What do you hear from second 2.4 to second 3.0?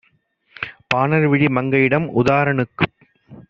னுக்குப்